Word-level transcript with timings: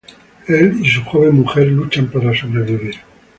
Él 0.47 0.79
y 0.83 0.89
su 0.89 1.03
joven 1.03 1.35
mujer 1.35 1.67
luchan 1.67 2.07
para 2.09 2.33
sobrevivir. 2.35 2.95